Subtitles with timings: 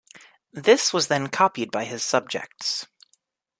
[0.51, 2.87] This was then copied by his subjects.